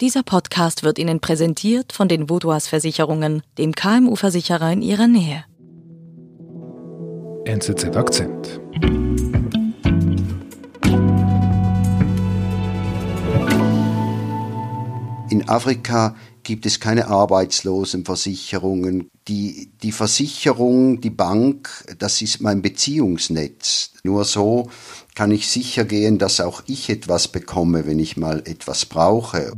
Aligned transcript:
Dieser 0.00 0.22
Podcast 0.22 0.82
wird 0.82 0.98
Ihnen 0.98 1.20
präsentiert 1.20 1.92
von 1.92 2.08
den 2.08 2.30
Vodouas 2.30 2.68
Versicherungen, 2.68 3.42
dem 3.58 3.74
KMU-Versicherer 3.74 4.72
in 4.72 4.80
Ihrer 4.80 5.06
Nähe. 5.06 5.44
NZZ 7.44 7.94
Akzent. 7.94 8.62
In 15.28 15.46
Afrika 15.50 16.16
gibt 16.44 16.64
es 16.64 16.80
keine 16.80 17.08
Arbeitslosenversicherungen. 17.08 19.10
Die, 19.28 19.70
die 19.82 19.92
Versicherung, 19.92 21.02
die 21.02 21.10
Bank, 21.10 21.68
das 21.98 22.22
ist 22.22 22.40
mein 22.40 22.62
Beziehungsnetz. 22.62 23.90
Nur 24.02 24.24
so 24.24 24.70
kann 25.14 25.30
ich 25.30 25.48
sicher 25.48 25.84
gehen, 25.84 26.16
dass 26.16 26.40
auch 26.40 26.62
ich 26.66 26.88
etwas 26.88 27.28
bekomme, 27.28 27.86
wenn 27.86 27.98
ich 27.98 28.16
mal 28.16 28.42
etwas 28.46 28.86
brauche. 28.86 29.52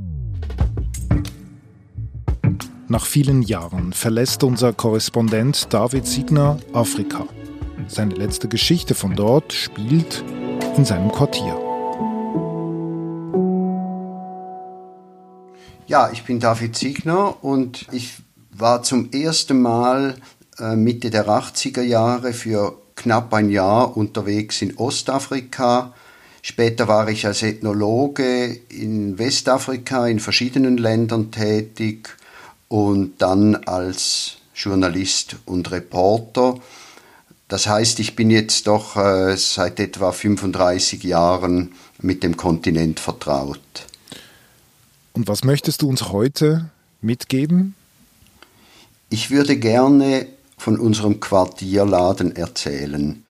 Nach 2.93 3.07
vielen 3.07 3.41
Jahren 3.41 3.95
verlässt 3.95 4.45
unser 4.45 4.75
Korrespondent 4.75 5.73
David 5.73 6.07
Signer 6.07 6.59
Afrika. 6.75 7.27
Seine 7.89 8.15
letzte 8.15 8.49
Geschichte 8.49 8.95
von 8.95 9.17
dort 9.17 9.55
spielt 9.55 10.23
in 10.77 10.85
seinem 10.85 11.11
Quartier. 11.11 11.59
Ja, 15.87 16.11
ich 16.13 16.25
bin 16.25 16.39
David 16.39 16.77
Signer 16.77 17.43
und 17.43 17.87
ich 17.93 18.17
war 18.51 18.83
zum 18.83 19.11
ersten 19.11 19.63
Mal 19.63 20.17
äh, 20.59 20.77
Mitte 20.77 21.09
der 21.09 21.27
80er 21.27 21.81
Jahre 21.81 22.35
für 22.35 22.77
knapp 22.95 23.33
ein 23.33 23.49
Jahr 23.49 23.97
unterwegs 23.97 24.61
in 24.61 24.77
Ostafrika. 24.77 25.95
Später 26.43 26.89
war 26.89 27.09
ich 27.09 27.25
als 27.25 27.43
Ethnologe 27.43 28.55
in 28.69 29.19
Westafrika 29.19 30.07
in 30.09 30.21
verschiedenen 30.21 30.77
Ländern 30.77 31.31
tätig 31.31 32.19
und 32.73 33.21
dann 33.21 33.55
als 33.55 34.39
Journalist 34.55 35.37
und 35.45 35.71
Reporter. 35.71 36.59
Das 37.47 37.67
heißt, 37.67 38.01
ich 38.01 38.17
bin 38.17 38.31
jetzt 38.31 38.67
doch 38.67 38.97
äh, 38.97 39.37
seit 39.37 39.79
etwa 39.79 40.11
35 40.11 41.03
Jahren 41.03 41.75
mit 42.01 42.23
dem 42.23 42.39
Kontinent 42.39 42.99
vertraut. 42.99 43.61
Und 45.13 45.29
was 45.29 45.45
möchtest 45.45 45.83
du 45.83 45.89
uns 45.91 46.09
heute 46.09 46.71
mitgeben? 47.03 47.75
Ich 49.11 49.31
würde 49.31 49.59
gerne 49.59 50.27
von 50.57 50.79
unserem 50.81 51.21
Quartierladen 51.21 52.35
erzählen. 52.35 53.23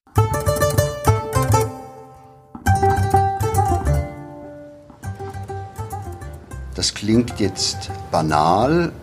Das 6.75 6.93
klingt 6.93 7.41
jetzt 7.41 7.91
banal. 8.09 8.93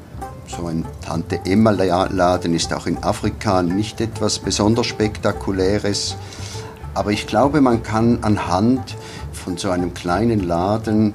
So 0.56 0.66
ein 0.66 0.84
Tante 1.00 1.40
Emma 1.44 1.70
Laden 1.70 2.54
ist 2.54 2.72
auch 2.72 2.86
in 2.86 3.02
Afrika 3.04 3.62
nicht 3.62 4.00
etwas 4.00 4.40
besonders 4.40 4.86
Spektakuläres. 4.86 6.16
Aber 6.94 7.12
ich 7.12 7.28
glaube, 7.28 7.60
man 7.60 7.84
kann 7.84 8.18
anhand 8.22 8.96
von 9.32 9.56
so 9.56 9.70
einem 9.70 9.94
kleinen 9.94 10.40
Laden 10.40 11.14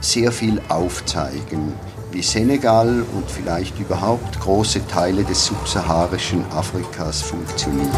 sehr 0.00 0.32
viel 0.32 0.60
aufzeigen, 0.68 1.74
wie 2.10 2.22
Senegal 2.22 3.04
und 3.14 3.30
vielleicht 3.30 3.78
überhaupt 3.78 4.40
große 4.40 4.84
Teile 4.88 5.22
des 5.22 5.46
subsaharischen 5.46 6.44
Afrikas 6.50 7.22
funktionieren. 7.22 7.88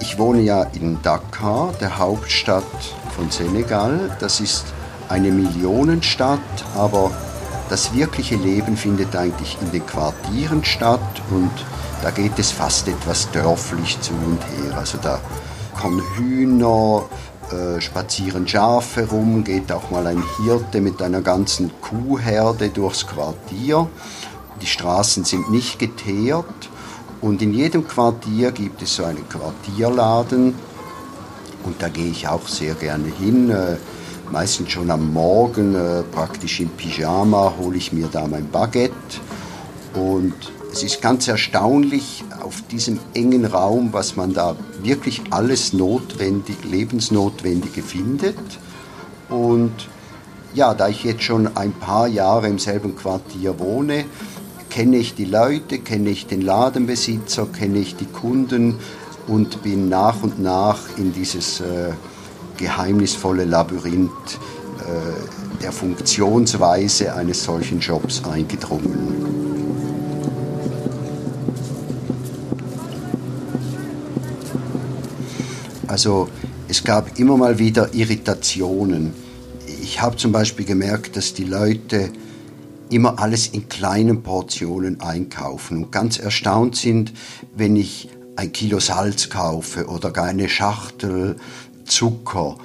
Ich 0.00 0.18
wohne 0.18 0.42
ja 0.42 0.62
in 0.62 1.02
Dakar, 1.02 1.72
der 1.80 1.98
Hauptstadt 1.98 2.64
von 3.16 3.28
Senegal. 3.30 4.16
Das 4.20 4.40
ist 4.40 4.66
eine 5.10 5.30
Millionenstadt, 5.30 6.38
aber 6.76 7.10
das 7.68 7.94
wirkliche 7.94 8.36
Leben 8.36 8.76
findet 8.76 9.14
eigentlich 9.14 9.58
in 9.60 9.70
den 9.70 9.86
Quartieren 9.86 10.64
statt 10.64 11.22
und 11.30 11.50
da 12.02 12.10
geht 12.10 12.38
es 12.38 12.50
fast 12.50 12.88
etwas 12.88 13.30
dörflich 13.30 14.00
zu 14.00 14.12
und 14.12 14.40
her. 14.42 14.76
Also 14.78 14.98
da 14.98 15.20
kommen 15.80 16.02
Hühner, 16.16 17.04
äh, 17.50 17.80
spazieren 17.80 18.46
Schafe 18.46 19.08
rum, 19.08 19.44
geht 19.44 19.70
auch 19.72 19.90
mal 19.90 20.06
ein 20.06 20.22
Hirte 20.42 20.80
mit 20.80 21.02
einer 21.02 21.20
ganzen 21.20 21.70
Kuhherde 21.80 22.68
durchs 22.68 23.06
Quartier. 23.06 23.88
Die 24.62 24.66
Straßen 24.66 25.24
sind 25.24 25.50
nicht 25.50 25.78
geteert 25.78 26.70
und 27.20 27.42
in 27.42 27.52
jedem 27.52 27.86
Quartier 27.86 28.52
gibt 28.52 28.82
es 28.82 28.94
so 28.96 29.04
einen 29.04 29.28
Quartierladen 29.28 30.54
und 31.64 31.82
da 31.82 31.88
gehe 31.88 32.10
ich 32.10 32.28
auch 32.28 32.46
sehr 32.46 32.74
gerne 32.74 33.08
hin. 33.08 33.50
Äh, 33.50 33.76
meistens 34.30 34.70
schon 34.70 34.90
am 34.90 35.12
Morgen, 35.12 35.74
äh, 35.74 36.02
praktisch 36.02 36.60
im 36.60 36.70
Pyjama, 36.70 37.54
hole 37.58 37.76
ich 37.76 37.92
mir 37.92 38.08
da 38.10 38.26
mein 38.26 38.48
Baguette 38.50 38.92
und 39.94 40.34
es 40.72 40.84
ist 40.84 41.02
ganz 41.02 41.26
erstaunlich 41.26 42.22
auf 42.42 42.62
diesem 42.70 43.00
engen 43.12 43.44
Raum, 43.44 43.92
was 43.92 44.14
man 44.16 44.32
da 44.32 44.54
wirklich 44.82 45.20
alles 45.30 45.72
notwendig, 45.72 46.56
lebensnotwendige 46.64 47.82
findet. 47.82 48.38
Und 49.28 49.72
ja, 50.54 50.74
da 50.74 50.88
ich 50.88 51.02
jetzt 51.02 51.24
schon 51.24 51.56
ein 51.56 51.72
paar 51.72 52.06
Jahre 52.06 52.48
im 52.48 52.58
selben 52.58 52.96
Quartier 52.96 53.58
wohne, 53.58 54.04
kenne 54.68 54.96
ich 54.96 55.14
die 55.14 55.24
Leute, 55.24 55.80
kenne 55.80 56.10
ich 56.10 56.26
den 56.26 56.42
Ladenbesitzer, 56.42 57.46
kenne 57.46 57.78
ich 57.78 57.96
die 57.96 58.06
Kunden 58.06 58.76
und 59.26 59.62
bin 59.62 59.88
nach 59.88 60.22
und 60.22 60.40
nach 60.40 60.78
in 60.96 61.12
dieses 61.12 61.60
äh, 61.60 61.90
geheimnisvolle 62.60 63.44
Labyrinth 63.44 64.38
äh, 64.78 65.62
der 65.62 65.72
Funktionsweise 65.72 67.14
eines 67.14 67.42
solchen 67.42 67.80
Jobs 67.80 68.22
eingedrungen. 68.24 69.40
Also 75.86 76.28
es 76.68 76.84
gab 76.84 77.18
immer 77.18 77.36
mal 77.36 77.58
wieder 77.58 77.92
Irritationen. 77.94 79.12
Ich 79.82 80.00
habe 80.00 80.16
zum 80.16 80.30
Beispiel 80.30 80.64
gemerkt, 80.64 81.16
dass 81.16 81.34
die 81.34 81.44
Leute 81.44 82.10
immer 82.90 83.18
alles 83.18 83.48
in 83.48 83.68
kleinen 83.68 84.22
Portionen 84.22 85.00
einkaufen 85.00 85.84
und 85.84 85.92
ganz 85.92 86.18
erstaunt 86.18 86.76
sind, 86.76 87.12
wenn 87.56 87.74
ich 87.76 88.08
ein 88.36 88.52
Kilo 88.52 88.80
Salz 88.80 89.28
kaufe 89.28 89.86
oder 89.86 90.10
gar 90.12 90.26
eine 90.26 90.48
Schachtel 90.48 91.36
Zucker. 91.90 92.56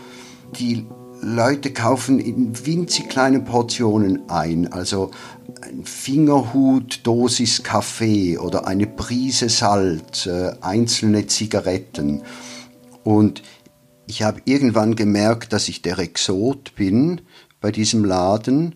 Die 0.58 0.86
Leute 1.22 1.74
kaufen 1.74 2.20
in 2.20 2.66
winzig 2.66 3.10
kleinen 3.10 3.46
Portionen 3.46 4.30
ein, 4.30 4.72
also 4.72 5.12
ein 5.62 5.84
Fingerhut 5.84 7.02
Dosis 7.04 7.64
Kaffee 7.64 8.38
oder 8.38 8.68
eine 8.68 8.86
Prise 8.86 9.50
Salz, 9.50 10.28
äh, 10.28 10.54
einzelne 10.62 11.26
Zigaretten. 11.28 12.22
Und 13.04 13.42
ich 14.08 14.22
habe 14.22 14.42
irgendwann 14.46 14.96
gemerkt, 14.96 15.52
dass 15.52 15.68
ich 15.68 15.82
der 15.82 15.98
Exot 15.98 16.76
bin 16.76 17.22
bei 17.60 17.72
diesem 17.72 18.06
Laden, 18.06 18.76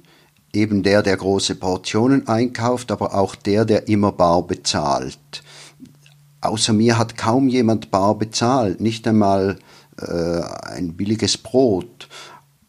eben 0.52 0.82
der, 0.82 1.04
der 1.04 1.18
große 1.18 1.56
Portionen 1.56 2.28
einkauft, 2.28 2.92
aber 2.92 3.14
auch 3.14 3.36
der, 3.36 3.66
der 3.66 3.88
immer 3.88 4.12
bar 4.12 4.48
bezahlt. 4.48 5.44
Außer 6.42 6.74
mir 6.74 6.98
hat 6.98 7.18
kaum 7.18 7.48
jemand 7.48 7.92
bar 7.92 8.18
bezahlt, 8.18 8.82
nicht 8.82 9.08
einmal 9.08 9.59
äh, 10.02 10.42
ein 10.68 10.96
billiges 10.96 11.38
Brot. 11.38 12.08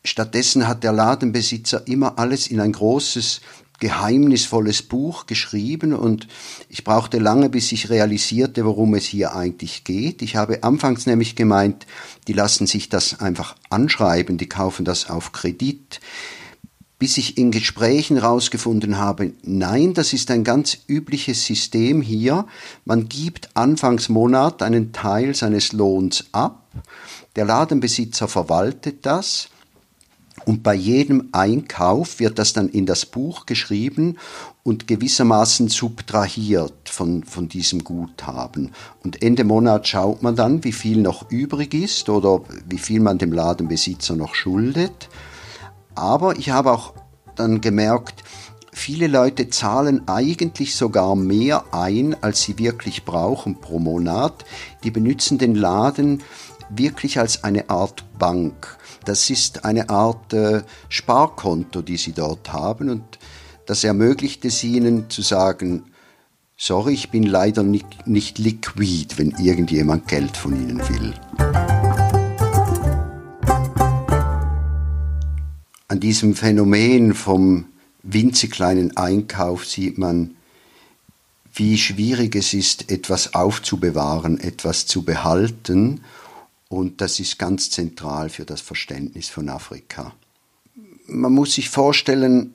Stattdessen 0.05 0.67
hat 0.67 0.83
der 0.83 0.93
Ladenbesitzer 0.93 1.87
immer 1.87 2.19
alles 2.19 2.47
in 2.47 2.61
ein 2.61 2.73
großes 2.73 3.41
geheimnisvolles 3.81 4.83
Buch 4.83 5.27
geschrieben 5.27 5.95
und 5.95 6.29
ich 6.69 6.85
brauchte 6.85 7.19
lange, 7.19 7.49
bis 7.49 7.73
ich 7.73 7.89
realisierte, 7.89 8.65
worum 8.65 8.95
es 8.95 9.07
hier 9.07 9.35
eigentlich 9.35 9.85
geht. 9.85 10.23
Ich 10.23 10.37
habe 10.37 10.63
anfangs 10.63 11.07
nämlich 11.07 11.35
gemeint, 11.35 11.87
die 12.29 12.35
lassen 12.35 12.67
sich 12.67 12.91
das 12.91 13.21
einfach 13.21 13.57
anschreiben, 13.71 14.37
die 14.37 14.49
kaufen 14.49 14.85
das 14.85 15.09
auf 15.09 15.33
Kredit. 15.33 16.01
Bis 17.01 17.17
ich 17.17 17.37
in 17.37 17.51
Gesprächen 17.51 18.19
herausgefunden 18.19 18.99
habe, 18.99 19.33
nein, 19.43 19.95
das 19.95 20.13
ist 20.13 20.31
ein 20.31 20.45
ganz 20.45 20.79
übliches 20.87 21.45
System 21.45 22.03
hier. 22.03 22.47
Man 22.85 23.09
gibt 23.09 23.51
Anfangsmonat 23.55 24.63
einen 24.63 24.93
Teil 24.93 25.35
seines 25.35 25.73
Lohns 25.73 26.27
ab, 26.31 26.63
der 27.35 27.47
Ladenbesitzer 27.47 28.29
verwaltet 28.29 29.07
das, 29.07 29.49
und 30.45 30.63
bei 30.63 30.75
jedem 30.75 31.29
Einkauf 31.33 32.19
wird 32.19 32.39
das 32.39 32.53
dann 32.53 32.69
in 32.69 32.87
das 32.87 33.05
Buch 33.07 33.47
geschrieben 33.47 34.17
und 34.63 34.87
gewissermaßen 34.87 35.69
subtrahiert 35.69 36.89
von, 36.89 37.25
von 37.25 37.49
diesem 37.49 37.85
Guthaben. 37.85 38.73
Und 39.05 39.23
Ende 39.23 39.45
Monat 39.45 39.87
schaut 39.87 40.23
man 40.23 40.37
dann, 40.37 40.65
wie 40.65 40.73
viel 40.73 41.03
noch 41.03 41.31
übrig 41.31 41.75
ist 41.75 42.09
oder 42.09 42.43
wie 42.69 42.79
viel 42.79 43.01
man 43.01 43.19
dem 43.19 43.33
Ladenbesitzer 43.33 44.17
noch 44.17 44.35
schuldet. 44.35 45.09
Aber 46.01 46.39
ich 46.39 46.49
habe 46.49 46.73
auch 46.73 46.95
dann 47.37 47.61
gemerkt, 47.61 48.25
viele 48.73 49.07
Leute 49.07 49.51
zahlen 49.51 50.09
eigentlich 50.09 50.75
sogar 50.75 51.15
mehr 51.15 51.65
ein, 51.73 52.17
als 52.23 52.43
sie 52.43 52.59
wirklich 52.59 53.05
brauchen 53.05 53.61
pro 53.61 53.79
Monat. 53.79 54.47
Die 54.83 54.91
benutzen 54.91 55.37
den 55.37 55.55
Laden 55.55 56.23
wirklich 56.71 57.19
als 57.19 57.45
eine 57.45 57.69
Art 57.69 58.05
Bank. 58.19 58.79
Das 59.05 59.29
ist 59.29 59.67
eine 59.67 59.91
Art 59.91 60.33
äh, 60.33 60.63
Sparkonto, 60.89 61.83
die 61.83 61.99
sie 61.99 62.13
dort 62.13 62.51
haben 62.53 62.89
und 62.89 63.19
das 63.67 63.85
ermöglicht 63.85 64.45
es 64.47 64.65
ihnen 64.65 65.11
zu 65.11 65.21
sagen, 65.21 65.85
sorry, 66.57 66.95
ich 66.95 67.11
bin 67.11 67.25
leider 67.25 67.63
nicht, 67.63 68.07
nicht 68.07 68.39
liquid, 68.39 69.19
wenn 69.19 69.33
irgendjemand 69.33 70.09
Geld 70.09 70.37
von 70.37 70.55
ihnen 70.55 70.79
will. 70.89 71.15
An 75.91 75.99
diesem 75.99 76.37
Phänomen 76.37 77.15
vom 77.15 77.65
winzig 78.05 78.53
kleinen 78.53 78.97
Einkauf 78.97 79.67
sieht 79.67 79.99
man, 79.99 80.37
wie 81.53 81.77
schwierig 81.79 82.37
es 82.37 82.55
ist, 82.55 82.93
etwas 82.93 83.35
aufzubewahren, 83.35 84.39
etwas 84.39 84.87
zu 84.87 85.03
behalten. 85.03 86.03
Und 86.69 87.01
das 87.01 87.19
ist 87.19 87.41
ganz 87.41 87.73
zentral 87.73 88.31
für 88.31 88.45
das 88.45 88.61
Verständnis 88.61 89.31
von 89.31 89.49
Afrika. 89.49 90.15
Man 91.09 91.33
muss 91.33 91.55
sich 91.55 91.69
vorstellen, 91.69 92.55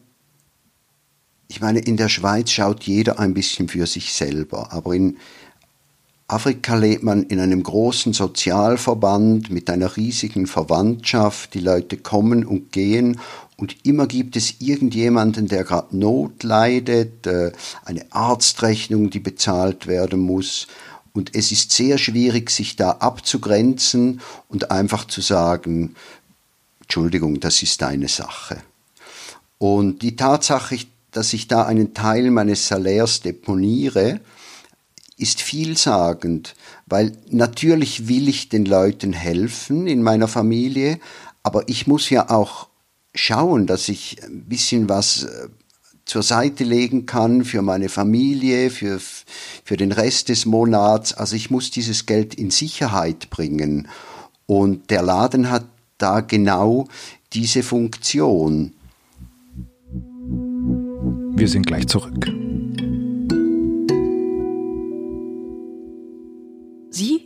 ich 1.50 1.60
meine, 1.60 1.80
in 1.80 1.98
der 1.98 2.08
Schweiz 2.08 2.52
schaut 2.52 2.86
jeder 2.86 3.20
ein 3.20 3.34
bisschen 3.34 3.68
für 3.68 3.86
sich 3.86 4.14
selber, 4.14 4.72
aber 4.72 4.96
in 4.96 5.18
Afrika 6.28 6.76
lebt 6.76 7.04
man 7.04 7.24
in 7.24 7.40
einem 7.40 7.62
großen 7.62 8.14
Sozialverband 8.14 9.52
mit 9.52 9.70
einer 9.70 9.96
riesigen 9.96 10.48
Verwandtschaft. 10.48 11.54
Die 11.54 11.60
Leute 11.60 11.98
kommen 11.98 12.44
und 12.44 12.72
gehen 12.72 13.20
und 13.58 13.86
immer 13.86 14.08
gibt 14.08 14.36
es 14.36 14.60
irgendjemanden, 14.60 15.48
der 15.48 15.64
gerade 15.64 15.96
Not 15.96 16.44
leidet, 16.44 17.28
äh, 17.28 17.52
eine 17.86 18.12
Arztrechnung, 18.12 19.12
die 19.12 19.20
bezahlt 19.20 19.88
werden 19.88 20.20
muss. 20.20 20.68
Und 21.14 21.36
es 21.36 21.52
ist 21.52 21.72
sehr 21.72 21.98
schwierig, 21.98 22.50
sich 22.50 22.76
da 22.76 22.92
abzugrenzen 22.92 24.20
und 24.50 24.72
einfach 24.72 25.06
zu 25.06 25.22
sagen, 25.22 25.96
Entschuldigung, 26.82 27.40
das 27.40 27.62
ist 27.64 27.82
deine 27.82 28.10
Sache. 28.10 28.58
Und 29.58 30.02
die 30.02 30.16
Tatsache, 30.18 30.78
dass 31.12 31.34
ich 31.34 31.48
da 31.48 31.64
einen 31.64 31.94
Teil 31.94 32.32
meines 32.32 32.68
Salärs 32.68 33.22
deponiere, 33.22 34.20
ist 35.18 35.42
vielsagend, 35.42 36.56
weil 36.86 37.14
natürlich 37.30 38.08
will 38.08 38.28
ich 38.28 38.50
den 38.50 38.66
Leuten 38.66 39.14
helfen 39.14 39.88
in 39.88 40.04
meiner 40.04 40.28
Familie, 40.28 41.00
aber 41.44 41.70
ich 41.70 41.88
muss 41.88 42.10
ja 42.10 42.30
auch 42.30 42.68
schauen, 43.14 43.66
dass 43.66 43.88
ich 43.88 44.22
ein 44.24 44.44
bisschen 44.46 44.90
was 44.90 45.24
äh, 45.24 45.48
zur 46.06 46.22
Seite 46.22 46.64
legen 46.64 47.06
kann 47.06 47.46
für 47.46 47.62
meine 47.62 47.90
Familie, 47.90 48.70
für, 48.70 49.00
für 49.64 49.78
den 49.78 49.92
Rest 49.92 50.30
des 50.30 50.46
Monats. 50.46 51.14
Also 51.14 51.36
ich 51.36 51.50
muss 51.50 51.72
dieses 51.72 52.06
Geld 52.06 52.36
in 52.36 52.52
Sicherheit 52.52 53.30
bringen. 53.30 53.88
Und 54.46 54.92
der 54.92 55.02
Laden 55.02 55.50
hat 55.50 55.66
da 55.98 56.22
genau 56.22 56.88
diese 57.34 57.64
Funktion. 57.64 58.74
Wir 61.36 61.48
sind 61.48 61.66
gleich 61.66 61.88
zurück. 61.88 62.45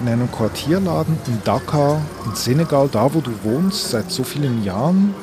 in 0.00 0.08
einem 0.08 0.30
Quartierladen 0.30 1.18
in 1.26 1.42
Dakar, 1.44 2.00
in 2.26 2.34
Senegal, 2.34 2.88
da 2.90 3.12
wo 3.12 3.20
du 3.20 3.32
wohnst, 3.42 3.90
seit 3.90 4.10
so 4.10 4.24
vielen 4.24 4.64
Jahren. 4.64 5.14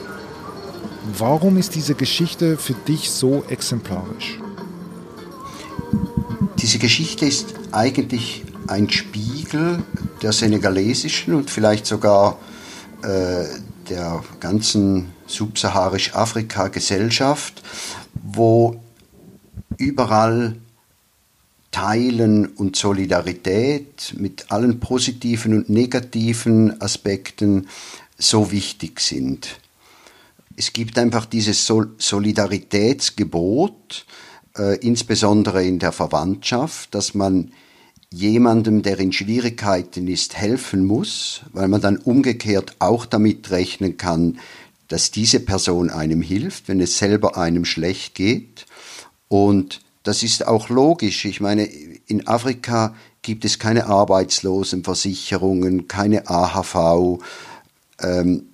Warum 1.18 1.58
ist 1.58 1.74
diese 1.76 1.96
Geschichte 1.96 2.58
für 2.58 2.74
dich 2.74 3.10
so 3.10 3.44
exemplarisch? 3.50 4.40
Diese 6.58 6.78
Geschichte 6.78 7.26
ist 7.26 7.56
eigentlich 7.72 8.44
ein 8.68 8.90
Spiegel 8.90 9.82
der 10.22 10.34
senegalesischen 10.34 11.34
und 11.34 11.50
vielleicht 11.50 11.86
sogar 11.86 12.38
äh, 13.02 13.46
der 13.90 14.22
ganzen 14.40 15.08
subsaharisch-Afrika-Gesellschaft, 15.26 17.64
wo 18.14 18.80
überall 19.78 20.56
Teilen 21.80 22.46
und 22.46 22.76
Solidarität 22.76 24.14
mit 24.18 24.52
allen 24.52 24.82
positiven 24.82 25.54
und 25.54 25.70
negativen 25.70 26.82
Aspekten 26.82 27.70
so 28.18 28.52
wichtig 28.52 29.00
sind. 29.00 29.62
Es 30.58 30.74
gibt 30.74 31.00
einfach 31.00 31.26
dieses 31.26 31.66
Solidaritätsgebot, 31.66 34.06
äh, 34.58 34.78
insbesondere 34.80 35.64
in 35.64 35.80
der 35.80 35.94
Verwandtschaft, 35.94 36.94
dass 36.94 37.14
man 37.14 37.54
jemandem, 38.12 38.82
der 38.82 39.00
in 39.00 39.14
Schwierigkeiten 39.14 40.10
ist, 40.10 40.36
helfen 40.36 40.84
muss, 40.84 41.44
weil 41.54 41.70
man 41.70 41.80
dann 41.80 41.96
umgekehrt 41.96 42.76
auch 42.80 43.06
damit 43.06 43.52
rechnen 43.52 43.96
kann, 43.96 44.40
dass 44.90 45.12
diese 45.12 45.40
Person 45.40 45.90
einem 45.90 46.22
hilft, 46.22 46.68
wenn 46.68 46.82
es 46.82 46.98
selber 46.98 47.38
einem 47.38 47.64
schlecht 47.64 48.16
geht. 48.16 48.66
Und 49.30 49.80
das 50.04 50.24
ist 50.24 50.48
auch 50.48 50.70
logisch. 50.70 51.26
Ich 51.26 51.42
meine, 51.42 51.64
in 51.64 52.28
Afrika 52.28 52.96
gibt 53.22 53.46
es 53.46 53.60
keine 53.60 53.86
Arbeitslosenversicherungen, 53.88 55.88
keine 55.88 56.30
AHV. 56.30 57.20
Ähm, 58.02 58.46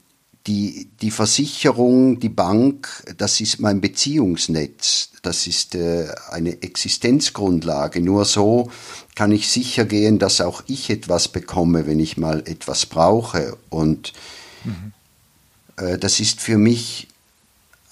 die, 0.47 0.89
die 1.01 1.11
Versicherung, 1.11 2.19
die 2.19 2.29
Bank, 2.29 2.87
das 3.17 3.41
ist 3.41 3.59
mein 3.59 3.81
Beziehungsnetz. 3.81 5.09
Das 5.23 5.47
ist 5.47 5.73
äh, 5.73 6.07
eine 6.29 6.61
Existenzgrundlage. 6.61 7.99
Nur 8.01 8.25
so 8.25 8.69
kann 9.15 9.31
ich 9.31 9.49
sicher 9.49 9.85
gehen, 9.85 10.19
dass 10.19 10.41
auch 10.41 10.61
ich 10.67 10.91
etwas 10.91 11.29
bekomme, 11.29 11.87
wenn 11.87 11.99
ich 11.99 12.17
mal 12.17 12.43
etwas 12.45 12.85
brauche. 12.85 13.57
Und 13.69 14.13
mhm. 14.65 14.93
äh, 15.77 15.97
das 15.97 16.19
ist 16.19 16.41
für 16.41 16.59
mich 16.59 17.07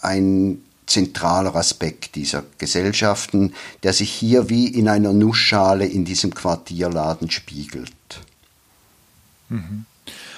ein 0.01 0.61
zentraler 0.93 1.55
Aspekt 1.55 2.15
dieser 2.15 2.43
Gesellschaften, 2.57 3.53
der 3.81 3.93
sich 3.93 4.11
hier 4.11 4.49
wie 4.49 4.67
in 4.67 4.87
einer 4.87 5.11
Nussschale 5.11 5.85
in 5.85 6.05
diesem 6.05 6.33
Quartierladen 6.33 7.29
spiegelt. 7.31 7.91
Mhm. 9.49 9.85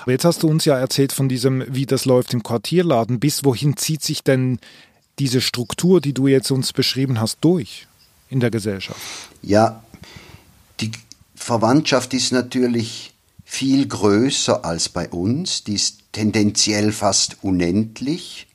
Aber 0.02 0.12
jetzt 0.12 0.26
hast 0.26 0.44
du 0.44 0.48
uns 0.48 0.66
ja 0.66 0.78
erzählt 0.78 1.12
von 1.12 1.28
diesem, 1.30 1.64
wie 1.68 1.86
das 1.86 2.06
läuft 2.06 2.34
im 2.34 2.44
Quartierladen. 2.44 3.20
Bis 3.20 3.44
wohin 3.44 3.76
zieht 3.76 4.04
sich 4.04 4.24
denn 4.24 4.60
diese 5.20 5.42
Struktur, 5.42 6.00
die 6.00 6.14
du 6.14 6.28
jetzt 6.28 6.52
uns 6.52 6.74
beschrieben 6.74 7.20
hast, 7.20 7.40
durch 7.42 7.88
in 8.30 8.40
der 8.40 8.52
Gesellschaft? 8.52 9.00
Ja, 9.42 9.84
die 10.80 10.92
Verwandtschaft 11.36 12.14
ist 12.14 12.32
natürlich 12.32 13.14
viel 13.44 13.88
größer 13.88 14.64
als 14.64 14.90
bei 14.90 15.10
uns. 15.10 15.64
Die 15.64 15.74
ist 15.74 16.00
tendenziell 16.12 16.92
fast 16.92 17.38
unendlich 17.42 18.48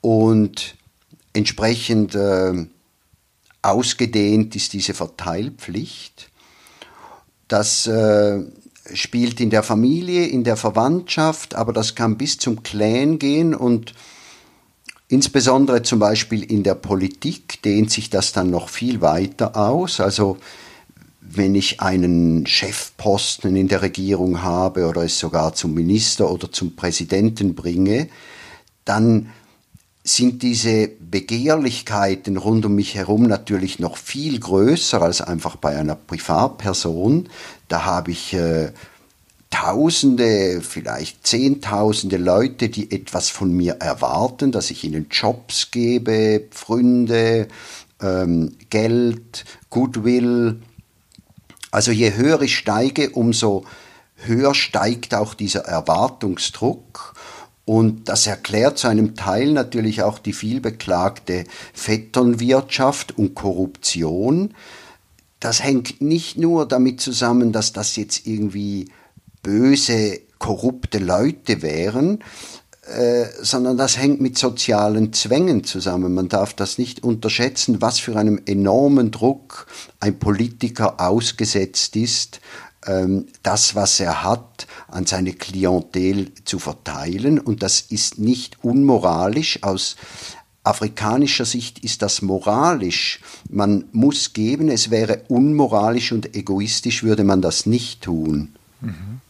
und 0.00 0.77
entsprechend 1.38 2.16
äh, 2.16 2.66
ausgedehnt 3.62 4.56
ist 4.56 4.72
diese 4.72 4.92
Verteilpflicht. 4.92 6.30
Das 7.46 7.86
äh, 7.86 8.42
spielt 8.92 9.40
in 9.40 9.50
der 9.50 9.62
Familie, 9.62 10.26
in 10.26 10.42
der 10.42 10.56
Verwandtschaft, 10.56 11.54
aber 11.54 11.72
das 11.72 11.94
kann 11.94 12.18
bis 12.18 12.38
zum 12.38 12.62
Clan 12.64 13.18
gehen 13.20 13.54
und 13.54 13.94
insbesondere 15.06 15.82
zum 15.82 16.00
Beispiel 16.00 16.42
in 16.42 16.64
der 16.64 16.74
Politik 16.74 17.62
dehnt 17.62 17.90
sich 17.92 18.10
das 18.10 18.32
dann 18.32 18.50
noch 18.50 18.68
viel 18.68 19.00
weiter 19.00 19.56
aus. 19.56 20.00
Also 20.00 20.38
wenn 21.20 21.54
ich 21.54 21.80
einen 21.80 22.46
Chefposten 22.46 23.54
in 23.54 23.68
der 23.68 23.82
Regierung 23.82 24.42
habe 24.42 24.86
oder 24.86 25.04
es 25.04 25.18
sogar 25.18 25.54
zum 25.54 25.72
Minister 25.72 26.30
oder 26.30 26.50
zum 26.50 26.74
Präsidenten 26.74 27.54
bringe, 27.54 28.08
dann 28.84 29.30
sind 30.08 30.42
diese 30.42 30.88
Begehrlichkeiten 30.88 32.36
rund 32.36 32.64
um 32.66 32.74
mich 32.74 32.94
herum 32.94 33.24
natürlich 33.24 33.78
noch 33.78 33.96
viel 33.96 34.40
größer 34.40 35.02
als 35.02 35.20
einfach 35.20 35.56
bei 35.56 35.76
einer 35.76 35.94
Privatperson. 35.94 37.28
Da 37.68 37.84
habe 37.84 38.12
ich 38.12 38.34
äh, 38.34 38.72
Tausende, 39.50 40.60
vielleicht 40.60 41.26
Zehntausende 41.26 42.18
Leute, 42.18 42.68
die 42.68 42.90
etwas 42.90 43.30
von 43.30 43.50
mir 43.50 43.76
erwarten, 43.80 44.52
dass 44.52 44.70
ich 44.70 44.84
ihnen 44.84 45.06
Jobs 45.10 45.70
gebe, 45.70 46.44
Pfründe, 46.50 47.48
ähm, 48.02 48.56
Geld, 48.68 49.46
Goodwill. 49.70 50.60
Also 51.70 51.92
je 51.92 52.14
höher 52.14 52.42
ich 52.42 52.58
steige, 52.58 53.10
umso 53.10 53.64
höher 54.16 54.54
steigt 54.54 55.14
auch 55.14 55.32
dieser 55.32 55.60
Erwartungsdruck. 55.60 57.14
Und 57.68 58.08
das 58.08 58.26
erklärt 58.26 58.78
zu 58.78 58.88
einem 58.88 59.14
Teil 59.14 59.52
natürlich 59.52 60.02
auch 60.02 60.18
die 60.18 60.32
vielbeklagte 60.32 61.44
Vetternwirtschaft 61.74 63.18
und 63.18 63.34
Korruption. 63.34 64.54
Das 65.38 65.62
hängt 65.62 66.00
nicht 66.00 66.38
nur 66.38 66.66
damit 66.66 67.02
zusammen, 67.02 67.52
dass 67.52 67.74
das 67.74 67.96
jetzt 67.96 68.26
irgendwie 68.26 68.88
böse, 69.42 70.18
korrupte 70.38 70.96
Leute 70.96 71.60
wären, 71.60 72.24
äh, 72.86 73.26
sondern 73.42 73.76
das 73.76 73.98
hängt 73.98 74.22
mit 74.22 74.38
sozialen 74.38 75.12
Zwängen 75.12 75.62
zusammen. 75.62 76.14
Man 76.14 76.30
darf 76.30 76.54
das 76.54 76.78
nicht 76.78 77.04
unterschätzen, 77.04 77.82
was 77.82 77.98
für 77.98 78.16
einem 78.16 78.40
enormen 78.46 79.10
Druck 79.10 79.66
ein 80.00 80.18
Politiker 80.18 80.98
ausgesetzt 81.02 81.96
ist, 81.96 82.40
ähm, 82.86 83.26
das, 83.42 83.74
was 83.74 84.00
er 84.00 84.24
hat, 84.24 84.66
an 84.88 85.06
seine 85.06 85.32
Klientel 85.32 86.32
zu 86.44 86.58
verteilen. 86.58 87.38
Und 87.38 87.62
das 87.62 87.80
ist 87.80 88.18
nicht 88.18 88.64
unmoralisch. 88.64 89.62
Aus 89.62 89.96
afrikanischer 90.64 91.44
Sicht 91.44 91.78
ist 91.80 92.02
das 92.02 92.22
moralisch. 92.22 93.20
Man 93.48 93.84
muss 93.92 94.32
geben, 94.32 94.68
es 94.68 94.90
wäre 94.90 95.22
unmoralisch 95.28 96.12
und 96.12 96.34
egoistisch, 96.34 97.02
würde 97.02 97.24
man 97.24 97.40
das 97.40 97.66
nicht 97.66 98.02
tun. 98.02 98.54
Mhm. 98.80 99.20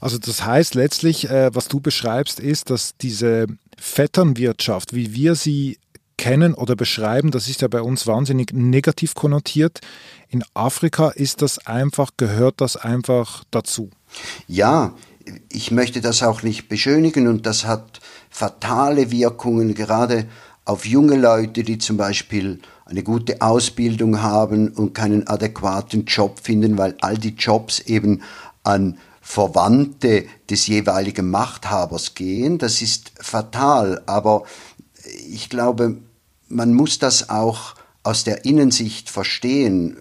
Also 0.00 0.18
das 0.18 0.44
heißt 0.44 0.74
letztlich, 0.74 1.30
äh, 1.30 1.54
was 1.54 1.68
du 1.68 1.80
beschreibst, 1.80 2.40
ist, 2.40 2.70
dass 2.70 2.96
diese 2.96 3.46
Vetternwirtschaft, 3.78 4.94
wie 4.94 5.14
wir 5.14 5.34
sie 5.34 5.78
kennen 6.16 6.54
oder 6.54 6.76
beschreiben, 6.76 7.30
das 7.30 7.48
ist 7.48 7.62
ja 7.62 7.68
bei 7.68 7.80
uns 7.80 8.06
wahnsinnig 8.06 8.52
negativ 8.52 9.14
konnotiert. 9.14 9.80
In 10.28 10.44
Afrika 10.54 11.08
ist 11.10 11.42
das 11.42 11.66
einfach, 11.66 12.10
gehört 12.16 12.60
das 12.60 12.76
einfach 12.76 13.44
dazu. 13.50 13.90
Ja, 14.46 14.94
ich 15.48 15.70
möchte 15.70 16.00
das 16.00 16.22
auch 16.22 16.42
nicht 16.42 16.68
beschönigen 16.68 17.28
und 17.28 17.46
das 17.46 17.64
hat 17.64 18.00
fatale 18.30 19.10
Wirkungen, 19.10 19.74
gerade 19.74 20.26
auf 20.64 20.86
junge 20.86 21.16
Leute, 21.16 21.62
die 21.62 21.78
zum 21.78 21.96
Beispiel 21.96 22.60
eine 22.86 23.02
gute 23.02 23.40
Ausbildung 23.40 24.22
haben 24.22 24.68
und 24.68 24.94
keinen 24.94 25.26
adäquaten 25.26 26.04
Job 26.04 26.40
finden, 26.42 26.76
weil 26.76 26.94
all 27.00 27.16
die 27.16 27.34
Jobs 27.34 27.80
eben 27.80 28.22
an 28.62 28.98
Verwandte 29.20 30.26
des 30.50 30.66
jeweiligen 30.66 31.30
Machthabers 31.30 32.14
gehen. 32.14 32.58
Das 32.58 32.82
ist 32.82 33.12
fatal, 33.20 34.02
aber 34.06 34.44
ich 35.28 35.48
glaube, 35.48 35.96
man 36.48 36.74
muss 36.74 36.98
das 36.98 37.30
auch 37.30 37.74
aus 38.02 38.24
der 38.24 38.44
Innensicht 38.44 39.08
verstehen. 39.08 39.96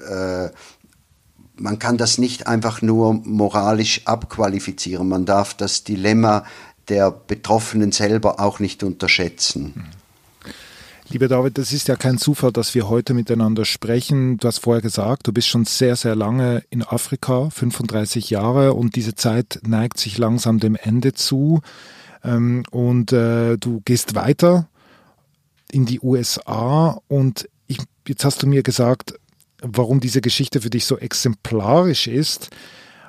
Man 1.64 1.80
kann 1.80 1.98
das 1.98 2.18
nicht 2.18 2.46
einfach 2.46 2.82
nur 2.82 3.14
moralisch 3.14 4.02
abqualifizieren. 4.04 5.08
Man 5.08 5.26
darf 5.26 5.54
das 5.54 5.86
Dilemma 5.86 6.44
der 6.90 7.10
Betroffenen 7.10 7.94
selber 7.94 8.42
auch 8.42 8.60
nicht 8.60 8.84
unterschätzen. 8.84 9.86
Lieber 11.08 11.30
David, 11.30 11.58
das 11.58 11.72
ist 11.72 11.88
ja 11.88 11.96
kein 11.96 12.18
Zufall, 12.18 12.52
dass 12.52 12.76
wir 12.76 12.90
heute 12.90 13.14
miteinander 13.14 13.64
sprechen. 13.64 14.36
Du 14.40 14.50
hast 14.50 14.58
vorher 14.58 14.82
gesagt, 14.82 15.26
du 15.26 15.32
bist 15.32 15.48
schon 15.48 15.64
sehr, 15.64 15.96
sehr 15.96 16.18
lange 16.18 16.64
in 16.70 16.84
Afrika, 16.84 17.50
35 17.50 18.30
Jahre, 18.30 18.74
und 18.74 18.98
diese 18.98 19.16
Zeit 19.16 19.62
neigt 19.66 19.98
sich 20.02 20.18
langsam 20.18 20.60
dem 20.60 20.76
Ende 20.76 21.14
zu. 21.14 21.62
Ähm, 22.26 22.64
und 22.72 23.14
äh, 23.14 23.56
du 23.56 23.82
gehst 23.86 24.16
weiter 24.16 24.68
in 25.72 25.86
die 25.86 26.02
USA 26.02 27.00
und 27.08 27.48
jetzt 28.06 28.26
hast 28.26 28.44
du 28.44 28.48
mir 28.48 28.64
gesagt, 28.64 29.14
warum 29.64 30.00
diese 30.00 30.22
Geschichte 30.22 30.62
für 30.62 30.70
dich 30.70 30.86
so 30.86 30.98
exemplarisch 30.98 32.08
ist. 32.08 32.50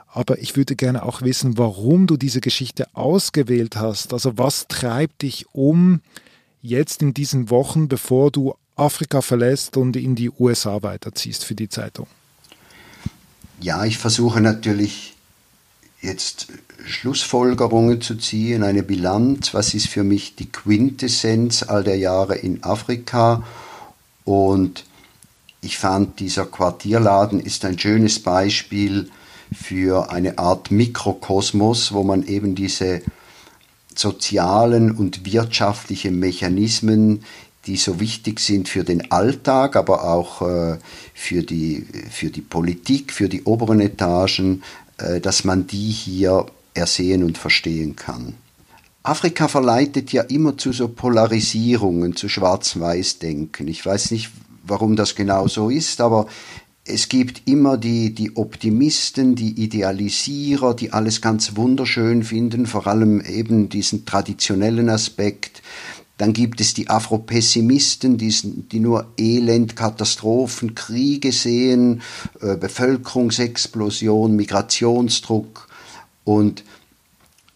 Aber 0.06 0.38
ich 0.38 0.56
würde 0.56 0.76
gerne 0.76 1.02
auch 1.02 1.22
wissen, 1.22 1.58
warum 1.58 2.06
du 2.06 2.16
diese 2.16 2.40
Geschichte 2.40 2.86
ausgewählt 2.94 3.76
hast. 3.76 4.12
Also 4.12 4.38
was 4.38 4.68
treibt 4.68 5.22
dich 5.22 5.46
um 5.52 6.00
jetzt 6.62 7.02
in 7.02 7.12
diesen 7.12 7.50
Wochen, 7.50 7.88
bevor 7.88 8.30
du 8.30 8.54
Afrika 8.76 9.22
verlässt 9.22 9.76
und 9.76 9.96
in 9.96 10.14
die 10.14 10.30
USA 10.30 10.82
weiterziehst 10.82 11.44
für 11.44 11.54
die 11.54 11.68
Zeitung? 11.68 12.06
Ja, 13.60 13.84
ich 13.84 13.98
versuche 13.98 14.40
natürlich 14.40 15.14
jetzt 16.00 16.48
Schlussfolgerungen 16.86 18.00
zu 18.00 18.16
ziehen, 18.16 18.62
eine 18.62 18.82
Bilanz, 18.82 19.54
was 19.54 19.74
ist 19.74 19.88
für 19.88 20.04
mich 20.04 20.36
die 20.36 20.50
Quintessenz 20.50 21.62
all 21.62 21.82
der 21.82 21.96
Jahre 21.96 22.36
in 22.36 22.62
Afrika 22.62 23.42
und 24.24 24.84
ich 25.64 25.78
fand, 25.78 26.20
dieser 26.20 26.44
Quartierladen 26.44 27.40
ist 27.40 27.64
ein 27.64 27.78
schönes 27.78 28.18
Beispiel 28.18 29.10
für 29.52 30.10
eine 30.10 30.38
Art 30.38 30.70
Mikrokosmos, 30.70 31.92
wo 31.92 32.02
man 32.02 32.26
eben 32.26 32.54
diese 32.54 33.02
sozialen 33.94 34.90
und 34.90 35.24
wirtschaftlichen 35.24 36.18
Mechanismen, 36.18 37.24
die 37.66 37.76
so 37.76 37.98
wichtig 37.98 38.40
sind 38.40 38.68
für 38.68 38.84
den 38.84 39.10
Alltag, 39.10 39.76
aber 39.76 40.04
auch 40.04 40.42
äh, 40.42 40.78
für, 41.14 41.42
die, 41.42 41.86
für 42.10 42.30
die 42.30 42.42
Politik, 42.42 43.12
für 43.12 43.28
die 43.28 43.44
oberen 43.44 43.80
Etagen, 43.80 44.62
äh, 44.98 45.20
dass 45.20 45.44
man 45.44 45.66
die 45.66 45.90
hier 45.90 46.46
ersehen 46.74 47.24
und 47.24 47.38
verstehen 47.38 47.96
kann. 47.96 48.34
Afrika 49.02 49.48
verleitet 49.48 50.12
ja 50.12 50.22
immer 50.22 50.58
zu 50.58 50.72
so 50.72 50.88
Polarisierungen, 50.88 52.16
zu 52.16 52.28
Schwarz-Weiß-Denken. 52.28 53.68
Ich 53.68 53.84
weiß 53.84 54.10
nicht, 54.10 54.30
warum 54.66 54.96
das 54.96 55.14
genau 55.14 55.48
so 55.48 55.70
ist, 55.70 56.00
aber 56.00 56.26
es 56.86 57.08
gibt 57.08 57.48
immer 57.48 57.78
die, 57.78 58.14
die 58.14 58.36
Optimisten, 58.36 59.34
die 59.34 59.62
Idealisierer, 59.62 60.74
die 60.74 60.92
alles 60.92 61.22
ganz 61.22 61.56
wunderschön 61.56 62.22
finden, 62.22 62.66
vor 62.66 62.86
allem 62.86 63.22
eben 63.22 63.70
diesen 63.70 64.04
traditionellen 64.04 64.90
Aspekt. 64.90 65.62
Dann 66.18 66.32
gibt 66.32 66.60
es 66.60 66.74
die 66.74 66.90
Afropessimisten, 66.90 68.18
die, 68.18 68.32
die 68.70 68.80
nur 68.80 69.12
Elend, 69.16 69.76
Katastrophen, 69.76 70.74
Kriege 70.74 71.32
sehen, 71.32 72.02
äh, 72.40 72.56
Bevölkerungsexplosion, 72.56 74.36
Migrationsdruck. 74.36 75.68
Und 76.22 76.64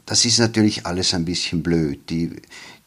das 0.06 0.24
ist 0.24 0.38
natürlich 0.38 0.86
alles 0.86 1.12
ein 1.12 1.26
bisschen 1.26 1.62
blöd. 1.62 2.08
Die, 2.08 2.32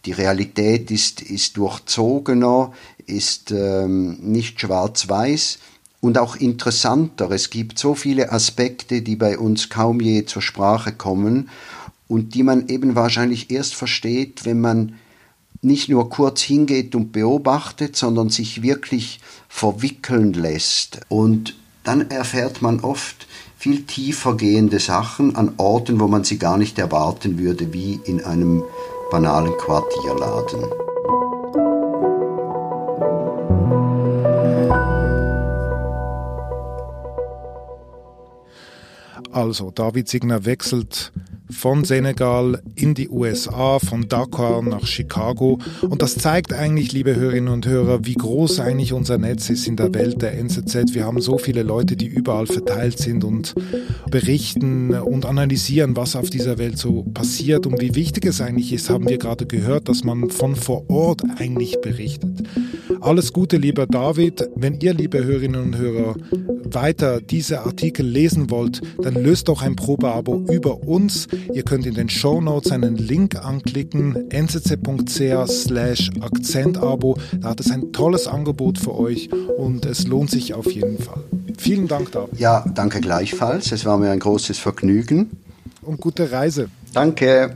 die 0.05 0.12
Realität 0.12 0.91
ist, 0.91 1.22
ist 1.22 1.58
durchzogener, 1.58 2.74
ist 3.05 3.51
ähm, 3.51 4.17
nicht 4.22 4.60
schwarz-weiß 4.60 5.60
und 6.00 6.17
auch 6.17 6.36
interessanter. 6.36 7.29
Es 7.31 7.50
gibt 7.50 7.77
so 7.77 7.96
viele 7.96 8.31
Aspekte, 8.31 9.01
die 9.01 9.15
bei 9.15 9.38
uns 9.38 9.70
kaum 9.70 10.00
je 10.00 10.25
zur 10.25 10.41
Sprache 10.41 10.91
kommen 10.91 11.50
und 12.08 12.34
die 12.34 12.43
man 12.43 12.67
eben 12.67 12.96
wahrscheinlich 12.96 13.51
erst 13.51 13.75
versteht, 13.75 14.46
wenn 14.46 14.60
man 14.60 14.96
nicht 15.62 15.89
nur 15.89 16.10
kurz 16.10 16.41
hingeht 16.41 16.96
und 16.96 17.12
beobachtet, 17.12 17.96
sondern 17.96 18.29
sich 18.29 18.63
wirklich 18.63 19.20
verwickeln 19.48 20.34
lässt. 20.34 21.01
Und 21.08 21.55
dann 21.84 22.10
erfährt 22.10 22.63
man 22.63 22.79
oft 22.79 23.27
viel 23.58 23.84
tiefer 23.84 24.36
gehende 24.36 24.79
Sachen 24.79 25.36
an 25.36 25.53
Orten, 25.58 26.00
wo 26.00 26.08
man 26.08 26.24
sie 26.24 26.39
gar 26.39 26.58
nicht 26.58 26.79
erwarten 26.79 27.38
würde, 27.38 27.74
wie 27.74 28.00
in 28.05 28.24
einem 28.24 28.63
banalen 29.11 29.55
Quartierladen. 29.57 30.63
Also, 39.33 39.71
David 39.71 40.09
Signer 40.09 40.45
wechselt 40.45 41.11
von 41.51 41.84
Senegal 41.84 42.62
in 42.75 42.93
die 42.93 43.10
USA, 43.10 43.79
von 43.79 44.08
Dakar 44.08 44.62
nach 44.62 44.86
Chicago. 44.86 45.60
Und 45.81 46.01
das 46.01 46.15
zeigt 46.15 46.53
eigentlich, 46.53 46.91
liebe 46.91 47.15
Hörerinnen 47.15 47.53
und 47.53 47.67
Hörer, 47.67 48.05
wie 48.05 48.15
groß 48.15 48.60
eigentlich 48.60 48.93
unser 48.93 49.17
Netz 49.17 49.50
ist 49.50 49.67
in 49.67 49.75
der 49.75 49.93
Welt 49.93 50.22
der 50.22 50.38
NZZ. 50.38 50.93
Wir 50.93 51.05
haben 51.05 51.22
so 51.22 51.38
viele 51.38 51.63
Leute, 51.63 51.96
die 51.96 52.08
überall 52.08 52.48
verteilt 52.48 52.98
sind 52.98 53.24
und 53.24 53.53
berichten 54.10 54.93
und 54.93 55.25
analysieren, 55.25 55.96
was 55.96 56.15
auf 56.15 56.29
dieser 56.29 56.58
Welt 56.58 56.77
so 56.77 57.03
passiert 57.13 57.65
und 57.65 57.81
wie 57.81 57.96
wichtig 57.96 58.25
es 58.25 58.41
eigentlich 58.41 58.74
ist, 58.74 58.89
haben 58.89 59.08
wir 59.08 59.17
gerade 59.17 59.46
gehört, 59.46 59.89
dass 59.89 60.03
man 60.03 60.29
von 60.29 60.55
vor 60.55 60.89
Ort 60.89 61.22
eigentlich 61.38 61.79
berichtet. 61.81 62.43
Alles 63.01 63.34
Gute, 63.34 63.58
lieber 63.58 63.88
David. 63.88 64.48
Wenn 64.55 64.79
ihr, 64.79 64.93
liebe 64.93 65.24
Hörerinnen 65.24 65.60
und 65.60 65.77
Hörer, 65.77 66.15
weiter 66.65 67.20
diese 67.20 67.62
Artikel 67.62 68.05
lesen 68.05 68.51
wollt, 68.51 68.79
dann 69.01 69.15
löst 69.15 69.48
doch 69.48 69.63
ein 69.63 69.75
Probeabo 69.75 70.46
über 70.51 70.84
uns. 70.88 71.27
Ihr 71.51 71.63
könnt 71.63 71.88
in 71.88 71.96
den 71.96 72.10
Show 72.10 72.41
Notes 72.41 72.72
einen 72.72 72.98
Link 72.98 73.36
anklicken, 73.36 74.29
nzz.ch 74.31 75.48
slash 75.48 76.12
Akzentabo. 76.22 77.17
Da 77.39 77.50
hat 77.50 77.60
es 77.60 77.72
ein 77.72 77.91
tolles 77.91 78.27
Angebot 78.27 78.77
für 78.77 78.96
euch 78.96 79.29
und 79.58 79.86
es 79.88 80.05
lohnt 80.05 80.29
sich 80.29 80.53
auf 80.53 80.72
jeden 80.72 81.00
Fall. 81.00 81.24
Vielen 81.58 81.88
Dank, 81.88 82.12
David. 82.12 82.39
Ja, 82.39 82.63
danke 82.75 83.01
gleichfalls. 83.01 83.72
Es 83.72 83.84
war 83.84 83.98
mir 83.98 84.12
ein 84.12 84.20
großes 84.20 84.60
Vergnügen. 84.60 85.31
Und 85.81 86.00
gute 86.00 86.31
Reise. 86.31 86.70
Danke. 86.93 87.55